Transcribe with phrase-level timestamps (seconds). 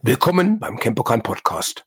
[0.00, 1.84] Willkommen beim Campokan Podcast.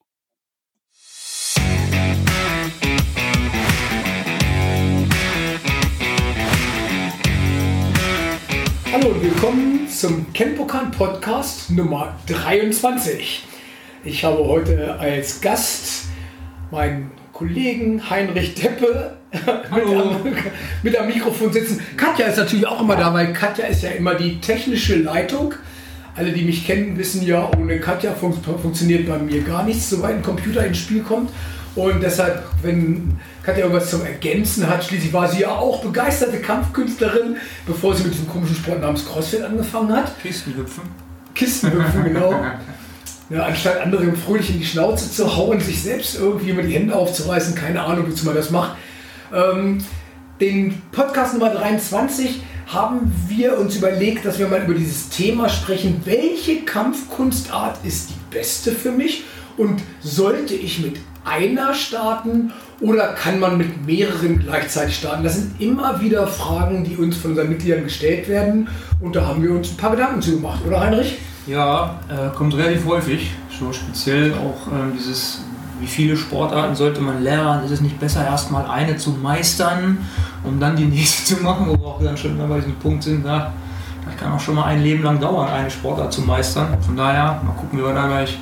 [8.92, 13.48] Hallo und willkommen zum Campokan Podcast Nummer 23.
[14.04, 16.08] Ich habe heute als Gast
[16.70, 20.36] meinen Kollegen Heinrich Deppe mit am,
[20.84, 21.80] mit am Mikrofon sitzen.
[21.96, 25.56] Katja ist natürlich auch immer da, weil Katja ist ja immer die technische Leitung
[26.16, 30.16] alle, die mich kennen, wissen ja, ohne Katja fun funktioniert bei mir gar nichts, soweit
[30.16, 31.30] ein Computer ins Spiel kommt.
[31.74, 37.38] Und deshalb, wenn Katja irgendwas zum Ergänzen hat, schließlich war sie ja auch begeisterte Kampfkünstlerin,
[37.66, 40.20] bevor sie mit diesem komischen Sport namens CrossFit angefangen hat.
[40.22, 40.84] Kistenhüpfen.
[41.34, 42.34] Kistenhüpfen, genau.
[43.30, 46.94] Ja, anstatt anderen fröhlich in die Schnauze zu hauen, sich selbst irgendwie immer die Hände
[46.94, 48.76] aufzureißen, keine Ahnung, wozu man das macht.
[49.34, 49.78] Ähm,
[50.42, 52.44] den Podcast Nummer 23
[52.74, 56.02] haben wir uns überlegt, dass wir mal über dieses Thema sprechen.
[56.06, 59.26] Welche Kampfkunstart ist die beste für mich?
[59.58, 65.24] Und sollte ich mit einer starten oder kann man mit mehreren gleichzeitig starten?
[65.24, 68.70] Das sind immer wieder Fragen, die uns von unseren Mitgliedern gestellt werden.
[69.02, 71.18] Und da haben wir uns ein paar Gedanken zu gemacht, oder Heinrich?
[71.48, 73.32] Ja, äh, kommt relativ häufig.
[73.60, 75.42] So speziell auch äh, dieses,
[75.82, 77.66] wie viele Sportarten sollte man lernen?
[77.66, 79.98] Ist es nicht besser, erstmal eine zu meistern
[80.44, 83.24] um dann die nächste zu machen, wo wir auch dann schon bei diesem Punkt sind,
[83.24, 83.54] na,
[84.06, 86.76] das kann auch schon mal ein Leben lang dauern, eine Sportart zu meistern.
[86.82, 88.40] Von daher, mal gucken, wie wir da gleich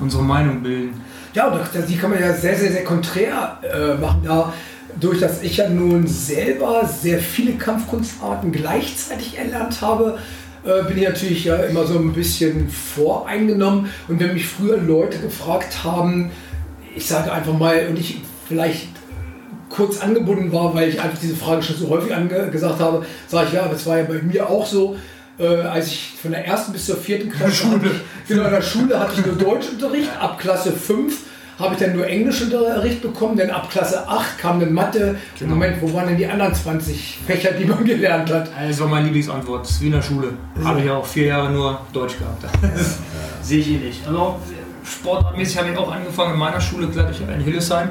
[0.00, 1.00] unsere Meinung bilden.
[1.32, 4.22] Ja, und die kann man ja sehr, sehr, sehr konträr äh, machen.
[4.24, 4.52] Da,
[4.98, 10.18] durch dass ich ja nun selber sehr viele Kampfkunstarten gleichzeitig erlernt habe,
[10.64, 13.88] äh, bin ich natürlich ja immer so ein bisschen voreingenommen.
[14.08, 16.30] Und wenn mich früher Leute gefragt haben,
[16.94, 18.88] ich sage einfach mal, und ich vielleicht
[19.68, 22.12] kurz angebunden war, weil ich einfach diese Frage schon so häufig
[22.50, 24.96] gesagt habe, sage ich, ja, das war ja bei mir auch so.
[25.38, 27.90] Äh, als ich von der ersten bis zur vierten Klasse, Schule.
[27.90, 31.16] Ich, genau, in der Schule hatte ich nur Deutschunterricht, ab Klasse 5
[31.60, 35.16] habe ich dann nur Englischunterricht bekommen, denn ab Klasse 8 kam dann Mathe.
[35.38, 35.50] Genau.
[35.52, 38.48] Moment, wo waren denn die anderen 20 Fächer, die man gelernt hat?
[38.66, 40.32] Das war meine Lieblingsantwort, das ist wie in der Schule.
[40.58, 40.64] Ja.
[40.64, 42.44] Habe ich auch vier Jahre nur Deutsch gehabt.
[42.62, 42.98] Das
[43.42, 44.06] sehe ich eh nicht.
[44.06, 44.40] Also
[44.84, 47.90] sportartmäßig habe ich auch angefangen in meiner Schule, gleich in Hillesheim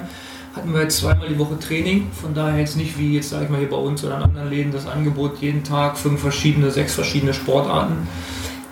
[0.55, 2.07] hatten wir jetzt zweimal die Woche Training.
[2.11, 4.49] Von daher jetzt nicht wie jetzt, sage ich mal, hier bei uns oder in anderen
[4.49, 8.07] Läden das Angebot jeden Tag fünf verschiedene, sechs verschiedene Sportarten.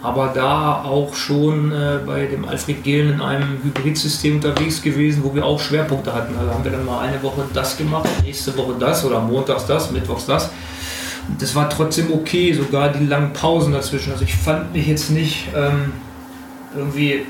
[0.03, 5.33] Aber da auch schon äh, bei dem Alfred Gehlen in einem Hybridsystem unterwegs gewesen, wo
[5.33, 6.35] wir auch Schwerpunkte hatten.
[6.37, 9.91] Also haben wir dann mal eine Woche das gemacht, nächste Woche das oder montags das,
[9.91, 10.51] mittwochs das.
[11.39, 14.11] Das war trotzdem okay, sogar die langen Pausen dazwischen.
[14.11, 15.91] Also ich fand mich jetzt nicht ähm,
[16.75, 17.25] irgendwie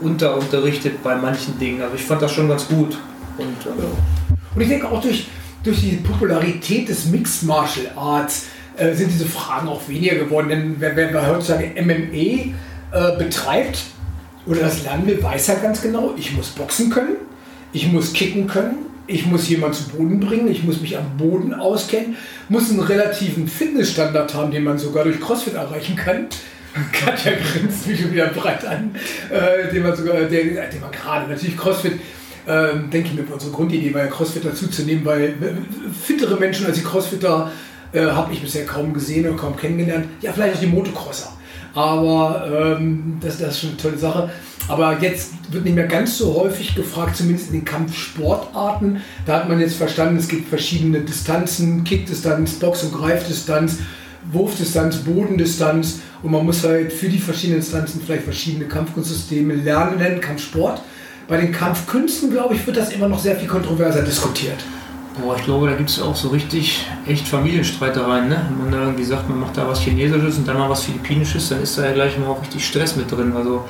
[0.00, 1.82] unterunterrichtet bei manchen Dingen.
[1.82, 2.96] Also ich fand das schon ganz gut.
[3.38, 5.28] Und, äh, und ich denke auch durch,
[5.62, 8.46] durch die Popularität des Mixed Martial Arts
[8.76, 10.48] äh, sind diese Fragen auch weniger geworden.
[10.48, 12.54] Denn wer, wer heutzutage MMA
[12.92, 13.84] äh, betreibt
[14.46, 17.16] oder das lernen will, weiß ja ganz genau, ich muss boxen können,
[17.72, 21.54] ich muss kicken können, ich muss jemanden zu Boden bringen, ich muss mich am Boden
[21.54, 22.16] auskennen,
[22.48, 26.26] muss einen relativen Fitnessstandard haben, den man sogar durch CrossFit erreichen kann.
[26.92, 28.94] Katja grinst mich schon wieder breit an,
[29.30, 32.00] äh, den man sogar, den, den man gerade natürlich CrossFit
[32.46, 35.34] ähm, denke ich mir, unsere Grundidee war ja CrossFit dazuzunehmen, weil äh,
[36.04, 37.50] fittere Menschen als die Crossfitter
[37.92, 40.06] äh, habe ich bisher kaum gesehen oder kaum kennengelernt.
[40.20, 41.32] Ja, vielleicht auch die Motocrosser.
[41.74, 44.30] Aber ähm, das, das ist schon eine tolle Sache.
[44.68, 49.00] Aber jetzt wird nicht mehr ganz so häufig gefragt, zumindest in den Kampfsportarten.
[49.26, 53.78] Da hat man jetzt verstanden, es gibt verschiedene Distanzen, Kickdistanz, Box- und Greifdistanz,
[54.32, 56.00] Wurfdistanz, Bodendistanz.
[56.22, 60.82] Und man muss halt für die verschiedenen Distanzen vielleicht verschiedene Kampfkunstsysteme lernen, Kampfsport.
[61.28, 64.62] Bei den Kampfkünsten, glaube ich, wird das immer noch sehr viel kontroverser diskutiert.
[65.20, 68.28] Boah, ich glaube, da gibt es auch so richtig echt Familienstreitereien.
[68.28, 68.46] Ne?
[68.48, 71.48] Wenn man da irgendwie sagt, man macht da was Chinesisches und dann mal was Philippinisches,
[71.50, 73.32] dann ist da ja gleich immer auch richtig Stress mit drin.
[73.34, 73.64] Also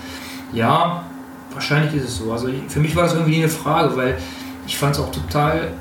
[0.52, 1.04] ja,
[1.52, 2.32] wahrscheinlich ist es so.
[2.32, 4.16] Also für mich war das irgendwie eine Frage, weil
[4.66, 5.72] ich fand es auch total,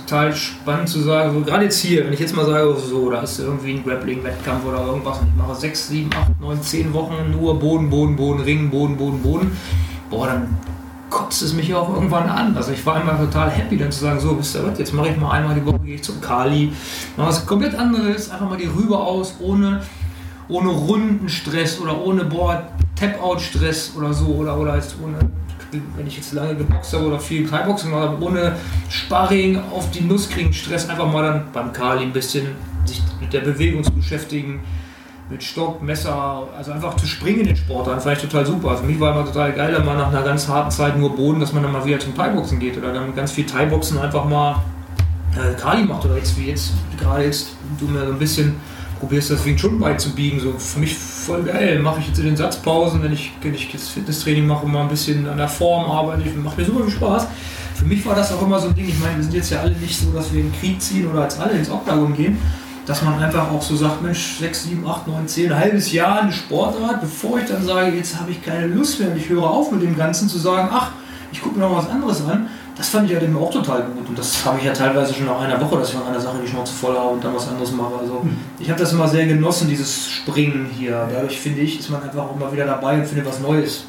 [0.00, 3.20] total spannend zu sagen, so, gerade jetzt hier, wenn ich jetzt mal sage, so, da
[3.20, 7.30] ist irgendwie ein Grappling-Wettkampf oder irgendwas und ich mache sechs, sieben, acht, neun, zehn Wochen
[7.30, 9.56] nur Boden, Boden, Boden, Ring, Boden, Boden, Boden.
[10.10, 10.56] Boah, dann
[11.10, 12.56] kotzt es mich auch irgendwann an.
[12.56, 15.08] Also ich war immer total happy, dann zu sagen, so, wisst ihr was, jetzt mache
[15.08, 16.72] ich mal einmal die Woche, gehe ich zum Kali,
[17.16, 19.82] mache was komplett anderes, einfach mal die Rübe aus, ohne,
[20.48, 25.18] ohne Rundenstress oder ohne, boah, Tap-Out-Stress oder so, oder, oder jetzt ohne,
[25.96, 28.56] wenn ich jetzt lange geboxt habe oder viel Thai-Boxen habe, ohne
[28.88, 32.48] Sparring auf die Nuss kriegen, Stress, einfach mal dann beim Kali ein bisschen
[32.84, 34.60] sich mit der Bewegung zu beschäftigen,
[35.30, 38.76] mit Stock, Messer, also einfach zu springen in den Sport, dann ich total super.
[38.76, 41.40] Für mich war immer total geil, dann mal nach einer ganz harten Zeit nur Boden,
[41.40, 44.62] dass man dann mal wieder zum Thai-Boxen geht oder dann ganz viel Thai-Boxen einfach mal
[45.34, 48.56] äh, Kali macht oder jetzt wie jetzt, gerade jetzt, du mir so ein bisschen
[49.04, 50.40] probierst das Wing Chun beizubiegen.
[50.40, 51.78] So für mich voll geil.
[51.80, 54.88] Mache ich jetzt in den Satzpausen, wenn ich, wenn ich das Fitnesstraining mache, mal ein
[54.88, 56.28] bisschen an der Form arbeite.
[56.38, 57.26] Macht mir super viel Spaß.
[57.74, 58.88] Für mich war das auch immer so ein Ding.
[58.88, 61.06] Ich meine, wir sind jetzt ja alle nicht so, dass wir in den Krieg ziehen
[61.06, 62.38] oder als alle ins Oktagon gehen.
[62.86, 66.22] Dass man einfach auch so sagt, Mensch, 6, 7, 8, 9, 10, ein halbes Jahr
[66.22, 69.44] eine Sportart, bevor ich dann sage, jetzt habe ich keine Lust mehr und ich höre
[69.44, 70.92] auf mit dem Ganzen, zu sagen, ach,
[71.32, 74.08] ich gucke mir noch was anderes an, das fand ich ja dem auch total gut.
[74.08, 76.38] Und das habe ich ja teilweise schon nach einer Woche, dass ich von einer Sache
[76.42, 77.94] die Schnauze voll habe und dann was anderes mache.
[78.00, 78.36] Also mhm.
[78.58, 81.08] ich habe das immer sehr genossen, dieses Springen hier.
[81.12, 83.84] Dadurch finde ich, ist man einfach auch immer wieder dabei und findet was Neues.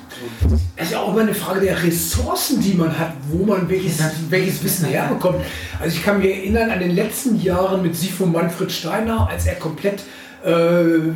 [0.76, 4.00] Es ist ja auch immer eine Frage der Ressourcen, die man hat, wo man welches,
[4.30, 5.38] welches Wissen herbekommt.
[5.82, 9.56] Also ich kann mich erinnern an den letzten Jahren mit Sifo Manfred Steiner, als er
[9.56, 10.04] komplett
[10.46, 11.12] äh,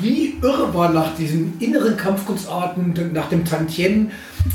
[0.00, 4.10] wie irre war nach diesen inneren Kampfkunstarten, nach dem Tantien,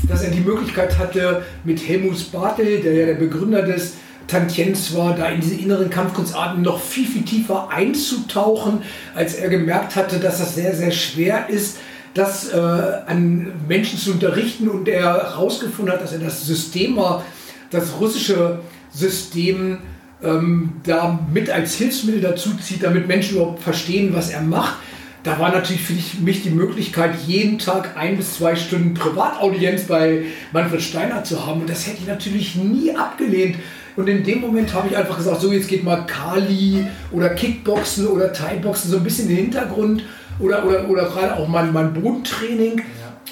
[0.08, 3.94] dass er die Möglichkeit hatte, mit Helmut Bartel, der ja der Begründer des
[4.26, 8.82] Tantiens war, da in diese inneren Kampfkunstarten noch viel, viel tiefer einzutauchen,
[9.14, 11.78] als er gemerkt hatte, dass das sehr, sehr schwer ist,
[12.14, 17.24] das äh, an Menschen zu unterrichten und er herausgefunden hat, dass er das System war,
[17.70, 18.60] das russische
[18.90, 19.78] System
[20.22, 24.76] ähm, da mit als Hilfsmittel dazu zieht, damit Menschen überhaupt verstehen, was er macht
[25.26, 30.22] da war natürlich für mich die Möglichkeit, jeden Tag ein bis zwei Stunden Privataudienz bei
[30.52, 31.62] Manfred Steiner zu haben.
[31.62, 33.56] Und das hätte ich natürlich nie abgelehnt.
[33.96, 38.06] Und in dem Moment habe ich einfach gesagt, so jetzt geht mal Kali oder Kickboxen
[38.06, 40.04] oder Thai-Boxen so ein bisschen in den Hintergrund
[40.38, 42.82] oder, oder, oder gerade auch mein, mein Bodentraining.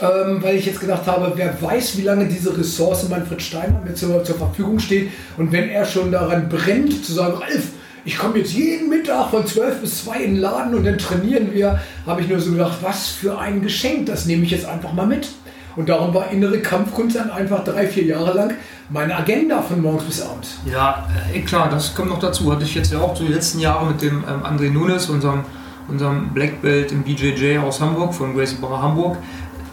[0.00, 0.22] Ja.
[0.26, 3.94] Ähm, weil ich jetzt gedacht habe, wer weiß, wie lange diese Ressource Manfred Steiner mir
[3.94, 5.10] zur, zur Verfügung steht.
[5.36, 7.68] Und wenn er schon daran brennt, zu sagen, Ralf,
[8.04, 11.52] ich komme jetzt jeden Mittag von 12 bis 2 in den Laden und dann trainieren
[11.52, 14.92] wir, habe ich nur so gedacht, was für ein Geschenk, das nehme ich jetzt einfach
[14.92, 15.28] mal mit.
[15.76, 18.54] Und darum war innere Kampfkunst dann einfach drei, vier Jahre lang
[18.90, 20.58] meine Agenda von morgens bis abends.
[20.70, 22.52] Ja, äh, klar, das kommt noch dazu.
[22.52, 25.40] Hatte ich jetzt ja auch so die letzten Jahre mit dem ähm, André Nunes, unserem,
[25.88, 29.16] unserem Black Belt im BJJ aus Hamburg, von Gracie Barra Hamburg,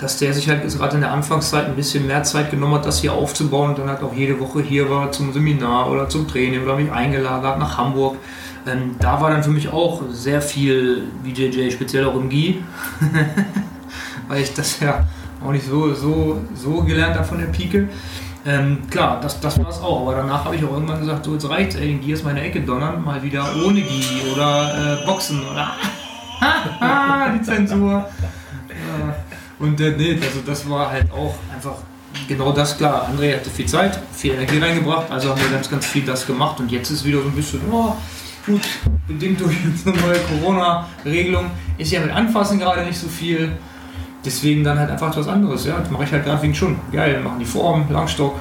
[0.02, 3.00] dass der sich halt gerade in der Anfangszeit ein bisschen mehr Zeit genommen hat, das
[3.00, 6.64] hier aufzubauen und dann halt auch jede Woche hier war zum Seminar oder zum Training
[6.64, 8.18] oder mich eingeladen hat nach Hamburg.
[8.68, 12.64] Ähm, da war dann für mich auch sehr viel BJJ, speziell auch im GI,
[14.28, 15.06] weil ich das ja
[15.44, 17.88] auch nicht so, so, so gelernt habe von der Pike.
[18.44, 21.34] Ähm, klar, das, das war es auch, aber danach habe ich auch irgendwann gesagt, so
[21.34, 24.04] jetzt reicht ey, Gi ist meine Ecke donnern, mal wieder ohne Gi
[24.34, 25.74] oder äh, Boxen oder
[27.36, 28.10] die Zensur.
[29.62, 31.76] Und äh, nee, also das war halt auch einfach
[32.28, 33.08] genau das klar.
[33.10, 36.60] André hatte viel Zeit, viel Energie reingebracht, also haben wir ganz, ganz viel das gemacht
[36.60, 37.96] und jetzt ist wieder so ein bisschen, oh,
[38.46, 38.62] gut,
[39.08, 39.56] bedingt durch
[39.86, 43.52] eine neue Corona-Regelung, ist ja mit Anfassen gerade nicht so viel.
[44.24, 45.66] Deswegen dann halt einfach was anderes.
[45.66, 46.80] Ja, das mache ich halt gerade wegen schon.
[46.92, 48.40] Geil, machen die Form, Langstock,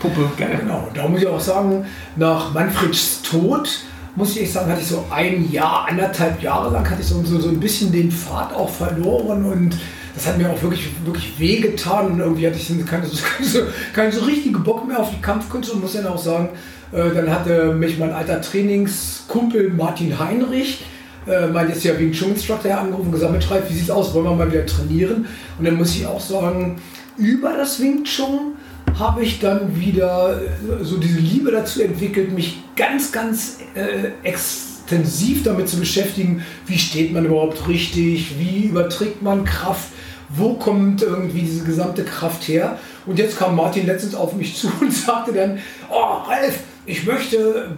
[0.00, 0.58] Puppe, geil.
[0.60, 1.84] Genau, da muss ich auch sagen,
[2.16, 3.68] nach Manfreds Tod
[4.16, 7.38] muss ich sagen, hatte ich so ein Jahr, anderthalb Jahre lang hatte ich so, so,
[7.38, 9.76] so ein bisschen den Pfad auch verloren und
[10.18, 12.12] das hat mir auch wirklich, wirklich wehgetan.
[12.12, 13.60] Und irgendwie hatte ich keine, keine, so,
[13.94, 15.70] keine so richtige Bock mehr auf die Kampfkunst.
[15.70, 16.50] Und muss dann auch sagen,
[16.92, 20.84] äh, dann hatte mich mein alter Trainingskumpel Martin Heinrich,
[21.26, 24.24] äh, mein jetzt ja wegen Chun Instructor angerufen und gesagt, Schreib, wie sieht's aus, wollen
[24.24, 25.26] wir mal wieder trainieren?
[25.58, 26.80] Und dann muss ich auch sagen,
[27.16, 28.54] über das Wing Chun
[28.98, 35.44] habe ich dann wieder äh, so diese Liebe dazu entwickelt, mich ganz, ganz äh, extensiv
[35.44, 39.90] damit zu beschäftigen, wie steht man überhaupt richtig, wie überträgt man Kraft,
[40.28, 42.78] wo kommt irgendwie diese gesamte Kraft her?
[43.06, 45.58] Und jetzt kam Martin letztens auf mich zu und sagte dann,
[45.90, 47.76] oh Ralf, ich möchte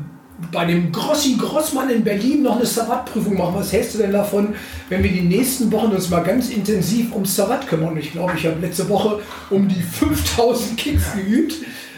[0.52, 3.56] bei dem Grossi Grossmann in Berlin noch eine Savat-Prüfung machen.
[3.56, 4.54] Was hältst du denn davon,
[4.88, 7.96] wenn wir die nächsten Wochen uns mal ganz intensiv um Savat kümmern?
[7.96, 11.54] Ich glaube, ich habe letzte Woche um die 5000 Kicks geübt.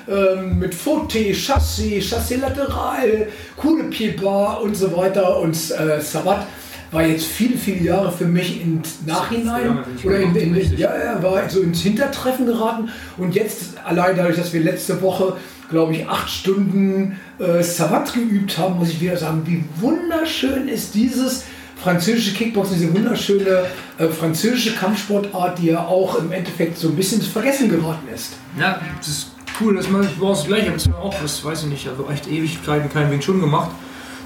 [0.09, 5.39] Ähm, mit Faute, Chassé, Chassé lateral, Coup Pied Bar und so weiter.
[5.39, 6.47] Und äh, Savat
[6.93, 11.49] war jetzt viele, viele Jahre für mich im Nachhinein oder in, in, ja, ja, war
[11.49, 12.91] so ins Hintertreffen geraten.
[13.17, 15.37] Und jetzt allein dadurch, dass wir letzte Woche,
[15.71, 20.95] glaube ich, acht Stunden äh, Savat geübt haben, muss ich wieder sagen, wie wunderschön ist
[20.95, 21.45] dieses
[21.83, 23.65] französische Kickboxen, diese wunderschöne
[23.99, 28.35] äh, französische Kampfsportart, die ja auch im Endeffekt so ein bisschen vergessen geraten ist.
[28.61, 29.31] Ja, das ist
[29.61, 32.91] cool, dass man war das gleiche, aber auch, das weiß ich nicht, also echt Ewigkeiten
[32.93, 33.71] kein Wing Chun gemacht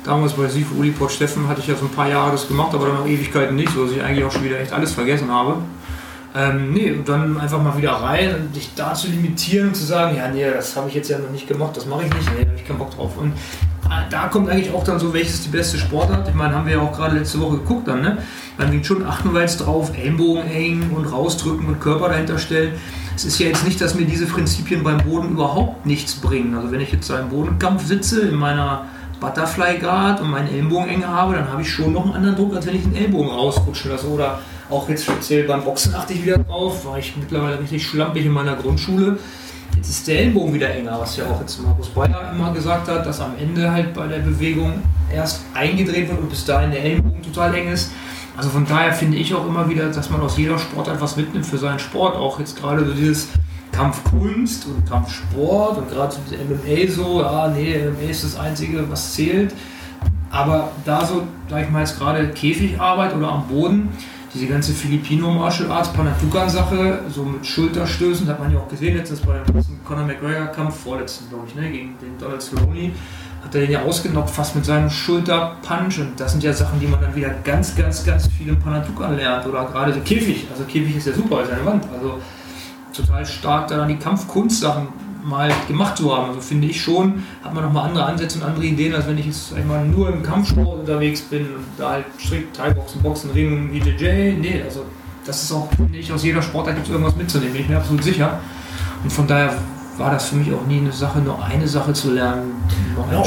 [0.07, 2.87] damals bei Sifu Uliport Steffen hatte ich ja so ein paar Jahre das gemacht, aber
[2.87, 5.57] dann auch Ewigkeiten nicht, so dass ich eigentlich auch schon wieder echt alles vergessen habe.
[6.35, 9.85] Ähm, nee, und dann einfach mal wieder rein und dich da zu limitieren und zu
[9.85, 12.31] sagen, ja, nee, das habe ich jetzt ja noch nicht gemacht, das mache ich nicht,
[12.37, 13.17] nee, da habe ich keinen Bock drauf.
[13.17, 16.29] Und äh, da kommt eigentlich auch dann so, welches die beste Sportart.
[16.29, 18.19] Ich meine, haben wir ja auch gerade letzte Woche geguckt dann, ne?
[18.59, 22.75] Dann liegt schon achten wir jetzt drauf, Ellenbogen eng und rausdrücken und Körper dahinter stellen.
[23.15, 26.55] Es ist ja jetzt nicht, dass mir diese Prinzipien beim Boden überhaupt nichts bringen.
[26.55, 28.85] Also wenn ich jetzt einen Bodenkampf sitze in meiner
[29.21, 32.55] Butterfly Guard und meinen Ellenbogen eng habe, dann habe ich schon noch einen anderen Druck,
[32.55, 34.09] als wenn ich den Ellbogen rausrutschen lasse.
[34.09, 38.27] Oder auch jetzt speziell beim Boxen achte ich wieder drauf, war ich mittlerweile richtig schlampig
[38.27, 39.19] in meiner Grundschule.
[39.77, 43.05] Jetzt ist der Ellenbogen wieder enger, was ja auch jetzt Markus Bayer immer gesagt hat,
[43.05, 44.83] dass am Ende halt bei der Bewegung
[45.15, 47.93] erst eingedreht wird und bis dahin der Ellenbogen total eng ist.
[48.37, 51.47] Also von daher finde ich auch immer wieder, dass man aus jeder Sport etwas mitnimmt
[51.47, 52.17] für seinen Sport.
[52.17, 53.29] Auch jetzt gerade so dieses
[53.77, 59.55] Kampfkunst und Kampfsport und gerade MMA so, ja, nee, MMA ist das Einzige, was zählt.
[60.31, 63.91] Aber da so, sag ich mal jetzt gerade Käfigarbeit oder am Boden,
[64.35, 69.21] diese ganze Filipino Martial Arts Panatukan-Sache, so mit Schulterstößen, hat man ja auch gesehen, letztens
[69.21, 72.93] bei dem Conor McGregor-Kampf, vorletzten, glaube ich, ne, gegen den Donald Cerrone,
[73.45, 76.01] hat er den ja ausgenockt, fast mit seinem Schulterpunch.
[76.01, 79.17] Und das sind ja Sachen, die man dann wieder ganz, ganz, ganz viel im Panatukan
[79.17, 79.47] lernt.
[79.47, 80.47] Oder gerade so Käfig.
[80.51, 81.85] Also Käfig ist ja super, ist eine Wand.
[81.95, 82.19] Also
[82.97, 84.89] total stark daran, die Kampfkunstsachen
[85.25, 86.29] mal gemacht zu haben.
[86.29, 89.27] Also finde ich schon, hat man nochmal andere Ansätze und andere Ideen, als wenn ich
[89.27, 94.37] jetzt einmal nur im Kampfsport unterwegs bin und da halt strikt Thai-Boxen, Boxen, Ringen, BJJ.
[94.41, 94.85] Nee, also
[95.25, 97.79] das ist auch, finde ich, aus jeder Sportart gibt es irgendwas mitzunehmen, bin ich mir
[97.79, 98.39] absolut sicher.
[99.03, 99.55] Und von daher
[99.99, 102.53] war das für mich auch nie eine Sache, nur eine Sache zu lernen.
[103.11, 103.23] Ja,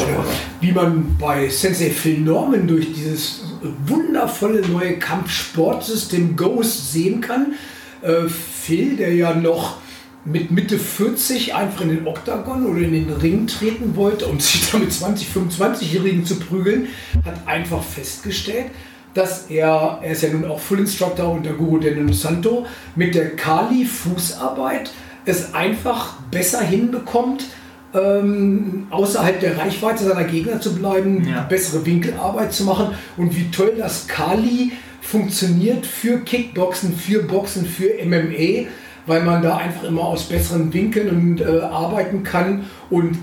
[0.61, 3.43] wie man bei Sensei Phil Norman durch dieses
[3.85, 7.53] wundervolle neue Kampfsportsystem Ghost sehen kann.
[8.01, 9.77] Äh, Phil, der ja noch
[10.25, 14.69] mit Mitte 40 einfach in den Oktagon oder in den Ring treten wollte, um sich
[14.69, 16.87] da mit 20, 25-Jährigen zu prügeln,
[17.25, 18.67] hat einfach festgestellt,
[19.13, 22.65] dass er, er ist ja nun auch Full Instructor unter Guru Deno Santo,
[22.95, 24.91] mit der Kali-Fußarbeit
[25.25, 27.45] es einfach besser hinbekommt,
[27.93, 31.41] ähm, außerhalb der Reichweite seiner Gegner zu bleiben, ja.
[31.41, 34.73] bessere Winkelarbeit zu machen und wie toll das Kali
[35.09, 38.67] funktioniert für Kickboxen, für Boxen, für MMA
[39.09, 43.17] weil man da einfach immer aus besseren Winkeln und, äh, arbeiten kann und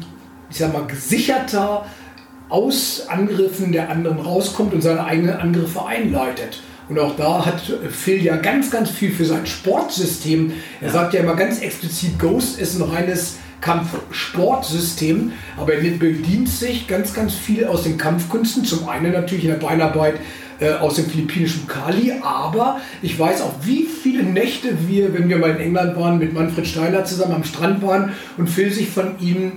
[0.51, 1.87] ich sag mal gesicherter
[2.49, 6.61] aus Angriffen der anderen rauskommt und seine eigenen Angriffe einleitet.
[6.89, 10.53] Und auch da hat Phil ja ganz, ganz viel für sein Sportsystem.
[10.81, 16.87] Er sagt ja immer ganz explizit, Ghost ist ein reines Kampfsportsystem, aber er bedient sich
[16.87, 18.65] ganz, ganz viel aus den Kampfkünsten.
[18.65, 20.17] Zum einen natürlich in der Beinarbeit
[20.61, 25.39] äh, aus dem philippinischen Kali, aber ich weiß auch, wie viele Nächte wir, wenn wir
[25.39, 29.19] mal in England waren, mit Manfred Steiler zusammen am Strand waren und Phil sich von
[29.21, 29.53] ihm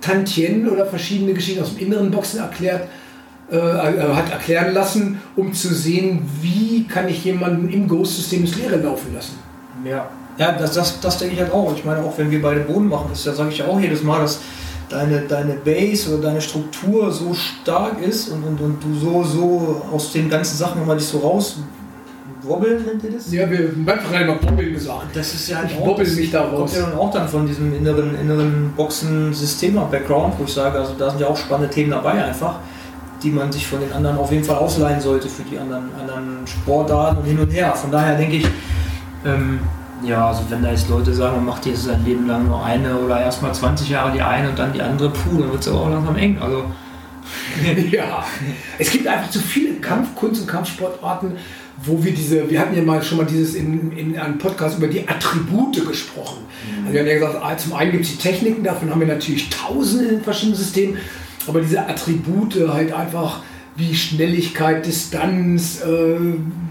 [0.00, 2.88] Tantien oder verschiedene Geschichten aus dem inneren Boxen erklärt,
[3.50, 8.56] äh, äh, hat erklären lassen, um zu sehen, wie kann ich jemanden im Ghost-System ins
[8.56, 9.38] Leere laufen lassen.
[9.84, 11.74] Ja, ja das, das, das denke ich halt auch.
[11.76, 14.20] Ich meine, auch wenn wir beide Boden machen, das sage ich ja auch jedes Mal,
[14.20, 14.40] dass
[14.88, 19.82] deine, deine Base oder deine Struktur so stark ist und, und, und du so, so
[19.92, 21.56] aus den ganzen Sachen immer dich so raus
[22.46, 23.32] wobbeln nennt ihr das?
[23.32, 25.14] Ja, wir haben einfach immer wobbeln gesagt.
[25.14, 26.58] Das ist ja halt ich wobbel mich da raus.
[26.58, 31.10] Kommt ja dann auch dann von diesem inneren, inneren Boxen-System-Background, wo ich sage, also da
[31.10, 32.56] sind ja auch spannende Themen dabei einfach,
[33.22, 36.46] die man sich von den anderen auf jeden Fall ausleihen sollte für die anderen, anderen
[36.46, 37.74] Sportarten und hin und her.
[37.74, 38.46] Von daher denke ich,
[39.24, 39.60] ähm,
[40.02, 42.96] ja, also wenn da jetzt Leute sagen, man macht jetzt sein Leben lang nur eine
[42.96, 45.80] oder erstmal 20 Jahre die eine und dann die andere, puh, dann wird es aber
[45.80, 46.38] auch langsam eng.
[46.40, 46.64] Also
[47.90, 48.24] ja,
[48.78, 51.32] es gibt einfach zu viele Kampfkunst- und Kampfsportarten,
[51.84, 54.88] wo wir diese, wir hatten ja mal schon mal dieses in, in einem Podcast über
[54.88, 56.44] die Attribute gesprochen.
[56.44, 56.86] Mhm.
[56.86, 59.08] Also wir haben ja gesagt, ah, zum einen gibt es die Techniken, davon haben wir
[59.08, 60.98] natürlich tausende in verschiedenen Systemen,
[61.46, 63.40] aber diese Attribute halt einfach
[63.76, 66.18] wie Schnelligkeit, Distanz, äh,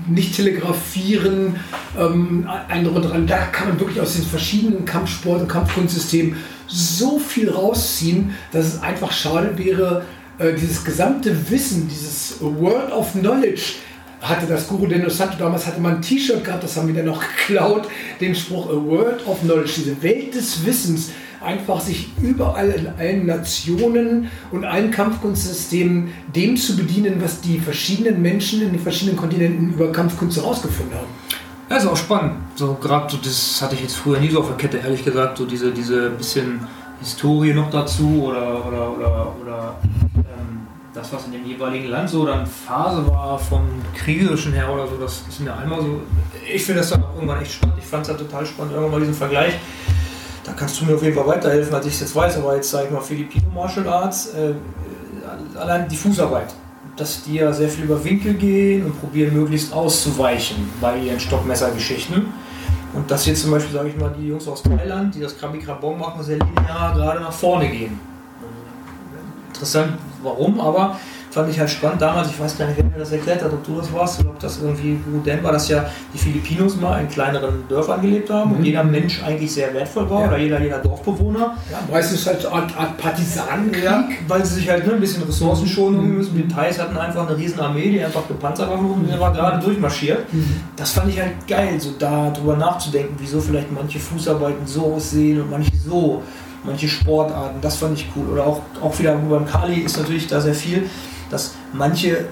[0.08, 1.56] nicht telegrafieren,
[1.98, 3.28] ähm, andere dran.
[3.28, 6.36] Da kann man wirklich aus den verschiedenen Kampfsport- und Kampfkunstsystemen
[6.68, 10.04] so viel rausziehen, dass es einfach schade wäre,
[10.38, 13.74] äh, dieses gesamte Wissen, dieses World of Knowledge,
[14.22, 17.06] hatte das Guru Deno Santo, damals hatte man ein T-Shirt gehabt, das haben wir dann
[17.06, 17.88] noch geklaut,
[18.20, 21.12] den Spruch A World of Knowledge, diese Welt des Wissens,
[21.46, 28.22] einfach sich überall in allen Nationen und allen Kampfkunstsystemen dem zu bedienen, was die verschiedenen
[28.22, 31.08] Menschen in den verschiedenen Kontinenten über Kampfkunst herausgefunden haben.
[31.70, 32.36] Ja, ist auch spannend.
[32.56, 35.38] So gerade so das hatte ich jetzt früher nie so auf der Kette, ehrlich gesagt,
[35.38, 36.68] so diese, diese bisschen
[37.00, 39.76] Historie noch dazu oder, oder, oder, oder
[40.16, 44.88] ähm, das, was in dem jeweiligen Land so dann Phase war vom Kriegerischen her oder
[44.88, 46.02] so, das ist mir einmal so.
[46.54, 47.78] Ich finde das dann auch irgendwann echt spannend.
[47.80, 49.54] Ich fand es halt total spannend, irgendwann mal diesen Vergleich
[50.56, 52.86] kannst du mir auf jeden Fall weiterhelfen, als ich es jetzt weiß, aber jetzt sage
[52.86, 54.54] ich mal Filipino Martial Arts, äh,
[55.58, 56.54] allein die Fußarbeit,
[56.96, 62.34] dass die ja sehr viel über Winkel gehen und probieren möglichst auszuweichen bei ihren Stockmessergeschichten.
[62.94, 65.60] Und dass jetzt zum Beispiel, sage ich mal, die Jungs aus Thailand, die das Krabi
[65.60, 68.00] Krabong machen, sehr linear gerade nach vorne gehen.
[69.50, 70.98] Interessant, warum, aber
[71.36, 72.30] fand ich halt spannend damals.
[72.30, 74.40] Ich weiß gar nicht, wer mir das erklärt hat, ob du das warst oder ob
[74.40, 78.58] das irgendwie Guden war, dass ja die Filipinos mal in kleineren Dörfern gelebt haben mhm.
[78.58, 80.28] und jeder Mensch eigentlich sehr wertvoll war ja.
[80.30, 81.58] oder jeder, jeder Dorfbewohner.
[81.70, 83.84] Ja, meistens halt so eine Art, Art Partisanenkrieg.
[83.84, 86.18] Ja, weil sie sich halt ne, ein bisschen Ressourcen schonen mhm.
[86.20, 86.38] müssen.
[86.38, 89.62] Die Thais hatten einfach eine riesen Armee, die einfach gepanzert war und der war gerade
[89.62, 90.34] durchmarschiert.
[90.34, 90.62] Mhm.
[90.78, 95.42] Das fand ich halt geil, so da drüber nachzudenken, wieso vielleicht manche Fußarbeiten so aussehen
[95.42, 96.24] und manche so
[96.64, 98.28] manche Sportarten, das fand ich cool.
[98.30, 100.90] Oder auch, auch wieder beim Kali ist natürlich da sehr viel,
[101.30, 102.26] dass manche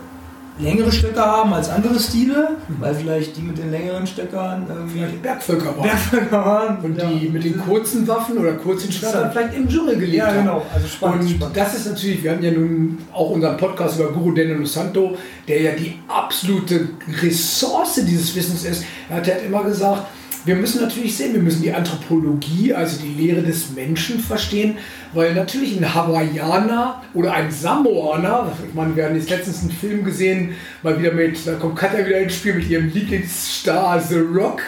[0.59, 2.75] längere Stöcke haben als andere Stile, mhm.
[2.79, 5.81] weil vielleicht die mit den längeren Stöckern irgendwie Bergvölker waren.
[5.81, 6.77] Bergvölker waren.
[6.83, 7.09] Und ja.
[7.09, 10.63] die mit den kurzen Waffen oder kurzen Schwertern vielleicht im Dschungel gelebt ja, genau.
[10.73, 11.57] Also spannend, und spannend.
[11.57, 15.61] das ist natürlich, wir haben ja nun auch unseren Podcast über Guru Daniel Santo, der
[15.61, 16.89] ja die absolute
[17.21, 18.83] Ressource dieses Wissens ist.
[19.09, 20.03] Er hat ja immer gesagt,
[20.45, 24.77] wir müssen natürlich sehen, wir müssen die Anthropologie, also die Lehre des Menschen verstehen,
[25.13, 30.03] weil natürlich ein Hawaiianer oder ein Samoaner, ich meine, wir haben jetzt letztens einen Film
[30.03, 34.61] gesehen, mal wieder mit, da kommt Katja wieder ins Spiel mit ihrem Lieblingsstar The Rock.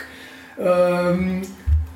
[0.60, 1.42] Ähm,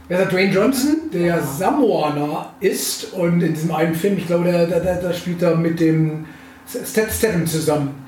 [0.10, 4.66] Wer ist Dwayne Johnson, der Samoaner ist und in diesem einen Film, ich glaube, da,
[4.66, 6.26] da, da spielt er mit dem
[6.68, 7.99] Statham zusammen.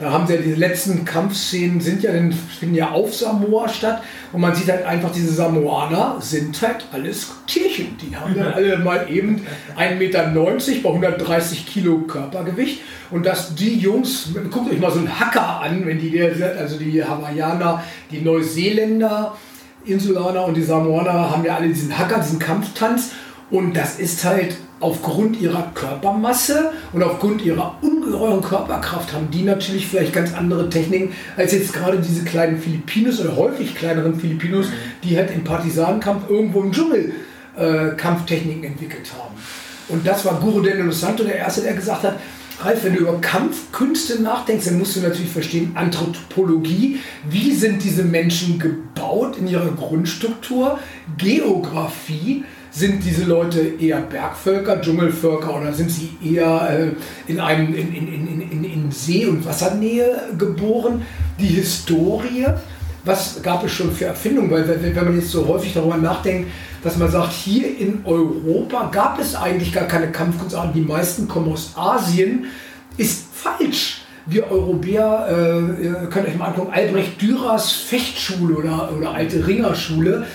[0.00, 2.10] Da haben sie ja diese letzten Kampfszenen sind ja,
[2.58, 4.02] finden ja auf Samoa statt.
[4.32, 7.98] Und man sieht halt einfach, diese Samoaner sind halt alles Tierchen.
[7.98, 9.44] Die haben dann alle mal eben
[9.76, 12.80] 1,90 Meter bei 130 Kilo Körpergewicht.
[13.10, 17.04] Und dass die Jungs, guckt euch mal so einen Hacker an, wenn die, also die
[17.04, 19.36] Hawaiianer, die Neuseeländer,
[19.84, 23.10] Insulaner und die Samoaner haben ja alle diesen Hacker, diesen Kampftanz.
[23.50, 27.76] Und das ist halt aufgrund ihrer Körpermasse und aufgrund ihrer
[28.10, 33.20] ungeheuren Körperkraft haben die natürlich vielleicht ganz andere Techniken als jetzt gerade diese kleinen Filipinos
[33.20, 34.72] oder häufig kleineren Filipinos, mhm.
[35.04, 37.12] die halt im Partisanenkampf irgendwo im Dschungel
[37.56, 39.34] äh, Kampftechniken entwickelt haben.
[39.88, 42.16] Und das war Guru Daniel Santo der Erste, der gesagt hat,
[42.62, 48.04] Ralf, wenn du über Kampfkünste nachdenkst, dann musst du natürlich verstehen, Anthropologie, wie sind diese
[48.04, 50.78] Menschen gebaut in ihrer Grundstruktur,
[51.16, 57.94] Geografie, sind diese Leute eher Bergvölker, Dschungelvölker oder sind sie eher äh, in, einem, in,
[57.94, 61.02] in, in, in See- und Wassernähe geboren?
[61.38, 62.46] Die Historie,
[63.04, 64.50] was gab es schon für Erfindungen?
[64.50, 66.50] Weil wenn man jetzt so häufig darüber nachdenkt,
[66.82, 71.52] dass man sagt, hier in Europa gab es eigentlich gar keine Kampfkunstarten, die meisten kommen
[71.52, 72.46] aus Asien,
[72.96, 74.02] ist falsch.
[74.26, 80.26] Wir Europäer, äh, könnt euch mal angucken, Albrecht Dürers Fechtschule oder, oder alte Ringerschule,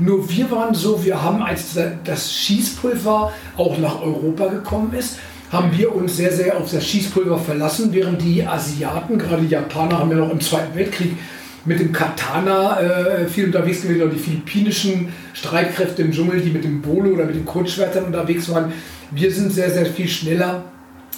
[0.00, 5.18] nur wir waren so, wir haben, als das Schießpulver auch nach Europa gekommen ist,
[5.52, 9.98] haben wir uns sehr, sehr auf das Schießpulver verlassen, während die Asiaten, gerade die Japaner,
[9.98, 11.16] haben ja noch im Zweiten Weltkrieg
[11.64, 16.64] mit dem Katana äh, viel unterwegs gewesen, oder die philippinischen Streitkräfte im Dschungel, die mit
[16.64, 18.72] dem Bolo oder mit den Kurzschwertern unterwegs waren.
[19.10, 20.64] Wir sind sehr, sehr viel schneller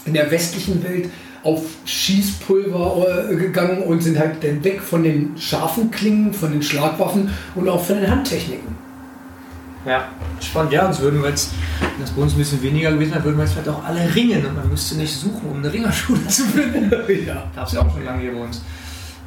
[0.05, 1.11] in der westlichen Welt
[1.43, 6.63] auf Schießpulver äh, gegangen und sind halt dann weg von den scharfen Klingen, von den
[6.63, 8.83] Schlagwaffen und auch von den Handtechniken.
[9.85, 10.09] Ja,
[10.41, 10.73] spannend.
[10.73, 13.37] Ja, sonst würden wir jetzt, wenn das bei uns ein bisschen weniger gewesen wäre, würden
[13.37, 16.45] wir jetzt vielleicht auch alle ringen und man müsste nicht suchen, um eine Ringerschule zu
[16.45, 16.91] finden.
[17.27, 17.51] ja.
[17.55, 18.63] Gab es ja auch schon lange hier bei uns.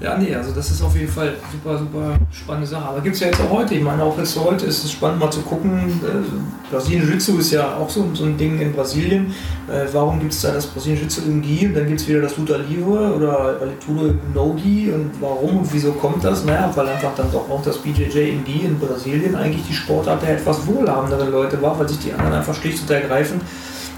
[0.01, 2.83] Ja, nee, also das ist auf jeden Fall super, super spannende Sache.
[2.83, 3.75] Aber gibt es ja jetzt auch heute.
[3.75, 6.01] Ich meine, auch jetzt heute ist es spannend mal zu gucken.
[6.03, 9.33] Äh, Brasilien Jiu-Jitsu ist ja auch so, so ein Ding in Brasilien.
[9.69, 12.21] Äh, warum gibt es da das Brasilien Jiu-Jitsu im Gi und dann gibt es wieder
[12.21, 16.43] das Luta Livre oder Valetudo im No-Gi und warum und wieso kommt das?
[16.43, 20.21] Naja, weil einfach dann doch auch das BJJ im Gi in Brasilien eigentlich die Sportart
[20.23, 23.41] der etwas wohlhabenderen Leute war, weil sich die anderen einfach schlicht und ergreifend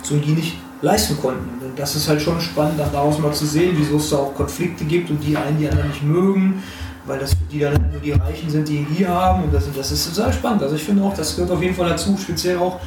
[0.04, 1.66] so ein Gi nicht leisten konnten.
[1.66, 4.86] Und das ist halt schon spannend, daraus mal zu sehen, wieso es da auch Konflikte
[4.86, 6.64] gibt und die einen die anderen nicht mögen,
[7.06, 9.44] weil das die dann nur die Reichen sind, die hier haben.
[9.44, 10.64] Und das, das ist total spannend.
[10.64, 12.80] Also ich finde auch, das gehört auf jeden Fall dazu, speziell auch,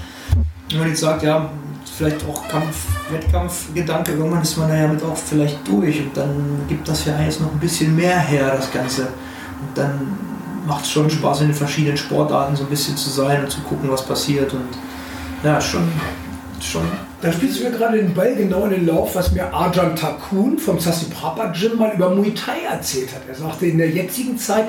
[0.70, 1.50] wenn man jetzt sagt, ja,
[1.96, 6.62] vielleicht auch Kampf, Wettkampfgedanke, irgendwann ist man da ja mit auch vielleicht durch und dann
[6.68, 9.03] gibt das ja jetzt noch ein bisschen mehr her, das Ganze.
[9.03, 10.16] Und dann
[10.66, 13.61] macht es schon Spaß, in den verschiedenen Sportarten so ein bisschen zu sein und zu
[13.62, 14.53] gucken, was passiert.
[14.53, 14.68] Und
[15.42, 15.88] ja, schon,
[16.64, 16.83] schon
[17.23, 20.59] da spielst du mir gerade den Ball genau in den Lauf, was mir Arjan Takun
[20.59, 23.23] vom Sassi Prapa Gym mal über Muay Thai erzählt hat.
[23.29, 24.64] Er sagte, in der jetzigen Zeit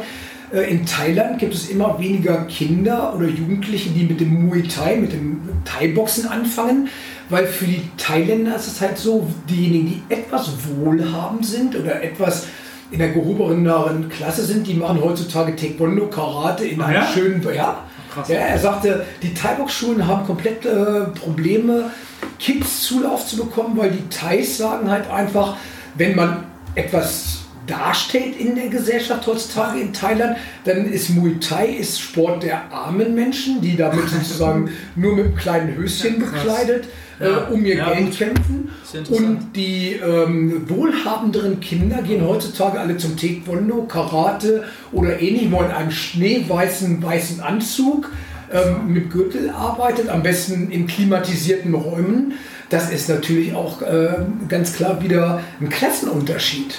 [0.54, 4.98] äh, in Thailand gibt es immer weniger Kinder oder Jugendliche, die mit dem Muay Thai,
[4.98, 6.90] mit dem Thai-Boxen anfangen,
[7.30, 12.48] weil für die Thailänder ist es halt so, diejenigen, die etwas wohlhabend sind oder etwas
[12.92, 17.08] in der gehobeneren Klasse sind, die machen heutzutage Taekwondo, Karate in einem ja?
[17.08, 18.28] schönen, ja, Krass.
[18.28, 21.92] Ja, er sagte, die Thai-Box-Schulen haben komplett äh, Probleme,
[22.40, 25.56] Kids Zulauf zu bekommen, weil die Thais sagen halt einfach,
[25.96, 26.44] wenn man
[26.76, 27.31] etwas
[27.72, 33.16] darstellt in der Gesellschaft heutzutage in Thailand, dann ist Muay Thai ist Sport der armen
[33.16, 36.86] Menschen, die damit sozusagen nur mit einem kleinen Höschen bekleidet
[37.20, 37.26] Ja.
[37.48, 38.70] äh, um ihr Ja, Geld kämpfen.
[39.10, 45.72] Und die ähm, wohlhabenderen Kinder gehen heutzutage alle zum Taekwondo, Karate oder ähnlich, wo in
[45.72, 48.10] einem schneeweißen weißen Anzug
[48.52, 52.34] ähm, mit Gürtel arbeitet, am besten in klimatisierten Räumen.
[52.70, 54.10] Das ist natürlich auch äh,
[54.50, 56.76] ganz klar wieder ein Klassenunterschied.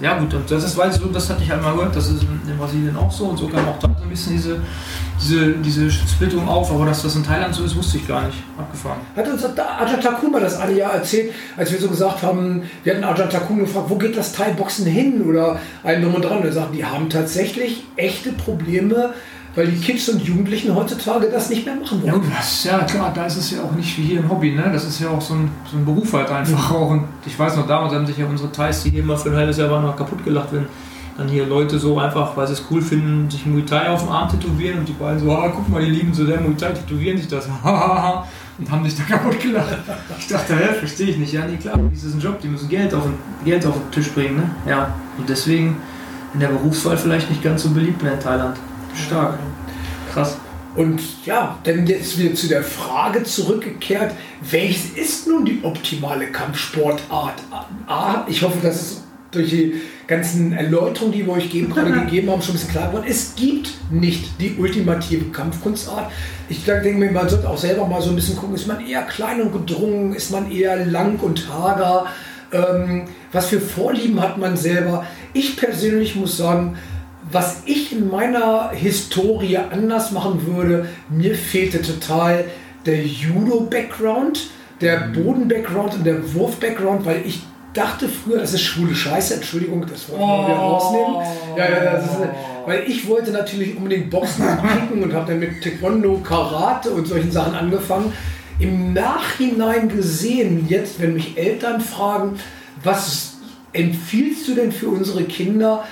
[0.00, 2.56] Ja gut, und das ist, weiß ich, das hatte ich einmal gehört, das ist in
[2.58, 4.60] Brasilien auch so und so kam auch da so ein bisschen diese,
[5.20, 8.38] diese, diese Splittung auf, aber dass das in Thailand so ist, wusste ich gar nicht.
[8.56, 9.00] Abgefahren.
[9.14, 9.42] Hat uns
[10.02, 13.96] Takuma das eine Jahr erzählt, als wir so gesagt haben, wir hatten Takuma gefragt, wo
[13.96, 16.38] geht das Thai-Boxen hin oder drum und dran.
[16.38, 19.12] Und er sagt, die haben tatsächlich echte Probleme,
[19.54, 22.30] weil die Kids und Jugendlichen heutzutage das nicht mehr machen Ja wollen.
[22.34, 24.70] das, ja klar, da ist es ja auch nicht wie hier ein Hobby, ne?
[24.72, 26.90] Das ist ja auch so ein, so ein Beruf halt einfach auch.
[26.90, 29.36] Und ich weiß noch, damals haben sich ja unsere Thais, die hier immer für ein
[29.36, 30.66] halbes Jahr waren, noch kaputt gelacht, wenn
[31.18, 34.10] dann hier Leute so einfach, weil sie es cool finden, sich Muay Thai auf dem
[34.10, 36.70] Arm tätowieren und die beiden so, ah, guck mal, die lieben so der Muay Thai,
[36.70, 37.46] tätowieren sich das.
[38.58, 39.76] und haben sich da kaputt gelacht.
[40.18, 41.32] Ich dachte, hä, verstehe ich nicht.
[41.32, 43.90] Ja, nee, klar, das ist ein Job, die müssen Geld auf den, Geld auf den
[43.90, 44.50] Tisch bringen, ne?
[44.70, 44.94] Ja.
[45.18, 45.76] Und deswegen
[46.32, 48.56] in der Berufswahl vielleicht nicht ganz so beliebt mehr in Thailand.
[48.94, 49.38] Stark.
[50.12, 50.36] Krass.
[50.76, 54.14] Und ja, dann jetzt wieder zu der Frage zurückgekehrt,
[54.50, 57.42] welches ist nun die optimale Kampfsportart?
[57.86, 59.74] A, ich hoffe, dass es durch die
[60.06, 63.06] ganzen Erläuterungen, die wir euch geben, gerade gegeben haben, schon ein bisschen klar geworden.
[63.08, 66.10] Es gibt nicht die ultimative Kampfkunstart.
[66.48, 69.02] Ich denke mir, man sollte auch selber mal so ein bisschen gucken, ist man eher
[69.02, 72.06] klein und gedrungen, ist man eher lang und hager,
[72.52, 75.04] ähm, was für Vorlieben hat man selber.
[75.32, 76.76] Ich persönlich muss sagen,
[77.32, 82.44] was ich in meiner Historie anders machen würde, mir fehlte total
[82.86, 84.48] der Judo-Background,
[84.80, 90.08] der Boden-Background und der Wurf-Background, weil ich dachte früher, das ist schwule Scheiße, Entschuldigung, das
[90.08, 91.14] wollte ich mal wieder rausnehmen.
[91.56, 92.18] Ja, ja, das ist,
[92.66, 97.06] weil ich wollte natürlich unbedingt Boxen und Kicken und habe dann mit Taekwondo, Karate und
[97.06, 98.12] solchen Sachen angefangen.
[98.58, 102.38] Im Nachhinein gesehen, jetzt, wenn mich Eltern fragen,
[102.82, 103.38] was
[103.72, 105.84] empfiehlst du denn für unsere Kinder,